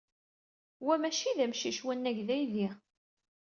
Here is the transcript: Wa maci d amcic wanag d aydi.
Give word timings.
Wa 0.85 0.95
maci 1.01 1.31
d 1.37 1.39
amcic 1.45 1.79
wanag 1.85 2.17
d 2.27 2.29
aydi. 2.35 2.67